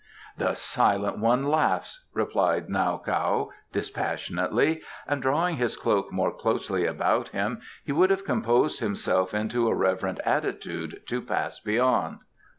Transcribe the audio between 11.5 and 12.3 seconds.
Beyond.